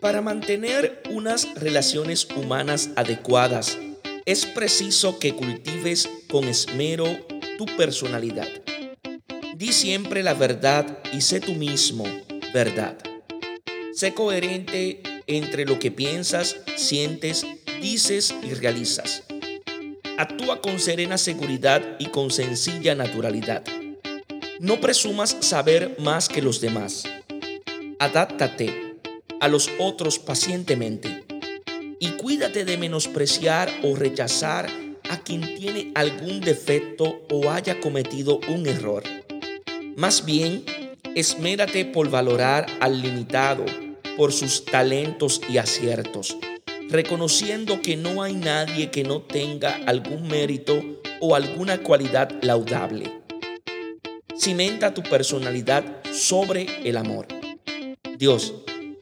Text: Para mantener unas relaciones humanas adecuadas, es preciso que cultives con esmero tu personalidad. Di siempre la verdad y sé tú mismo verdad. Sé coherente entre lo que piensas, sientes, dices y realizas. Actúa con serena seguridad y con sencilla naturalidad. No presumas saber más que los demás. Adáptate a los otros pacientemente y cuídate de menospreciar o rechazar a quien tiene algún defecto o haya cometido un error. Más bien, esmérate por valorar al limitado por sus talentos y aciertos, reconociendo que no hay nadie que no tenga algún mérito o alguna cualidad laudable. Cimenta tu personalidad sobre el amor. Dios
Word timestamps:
Para 0.00 0.20
mantener 0.20 1.02
unas 1.10 1.48
relaciones 1.54 2.28
humanas 2.36 2.90
adecuadas, 2.96 3.78
es 4.26 4.44
preciso 4.44 5.18
que 5.18 5.34
cultives 5.34 6.08
con 6.28 6.44
esmero 6.44 7.06
tu 7.56 7.64
personalidad. 7.76 8.48
Di 9.56 9.72
siempre 9.72 10.22
la 10.22 10.34
verdad 10.34 10.98
y 11.12 11.22
sé 11.22 11.40
tú 11.40 11.54
mismo 11.54 12.04
verdad. 12.52 12.98
Sé 13.94 14.12
coherente 14.12 15.02
entre 15.26 15.64
lo 15.64 15.78
que 15.78 15.90
piensas, 15.90 16.56
sientes, 16.76 17.46
dices 17.80 18.34
y 18.42 18.52
realizas. 18.52 19.24
Actúa 20.18 20.60
con 20.60 20.78
serena 20.78 21.16
seguridad 21.16 21.96
y 21.98 22.06
con 22.06 22.30
sencilla 22.30 22.94
naturalidad. 22.94 23.64
No 24.60 24.80
presumas 24.80 25.36
saber 25.40 25.96
más 25.98 26.28
que 26.28 26.42
los 26.42 26.60
demás. 26.60 27.04
Adáptate 27.98 28.85
a 29.46 29.48
los 29.48 29.70
otros 29.78 30.18
pacientemente 30.18 31.22
y 32.00 32.08
cuídate 32.16 32.64
de 32.64 32.76
menospreciar 32.76 33.70
o 33.84 33.94
rechazar 33.94 34.68
a 35.08 35.18
quien 35.20 35.54
tiene 35.54 35.92
algún 35.94 36.40
defecto 36.40 37.22
o 37.30 37.48
haya 37.48 37.78
cometido 37.78 38.40
un 38.48 38.66
error. 38.66 39.04
Más 39.94 40.24
bien, 40.24 40.64
esmérate 41.14 41.84
por 41.84 42.10
valorar 42.10 42.66
al 42.80 43.00
limitado 43.00 43.64
por 44.16 44.32
sus 44.32 44.64
talentos 44.64 45.40
y 45.48 45.58
aciertos, 45.58 46.36
reconociendo 46.88 47.80
que 47.80 47.96
no 47.96 48.24
hay 48.24 48.34
nadie 48.34 48.90
que 48.90 49.04
no 49.04 49.22
tenga 49.22 49.76
algún 49.86 50.26
mérito 50.26 50.82
o 51.20 51.36
alguna 51.36 51.84
cualidad 51.84 52.32
laudable. 52.42 53.12
Cimenta 54.36 54.92
tu 54.92 55.04
personalidad 55.04 56.02
sobre 56.12 56.66
el 56.82 56.96
amor. 56.96 57.28
Dios 58.18 58.52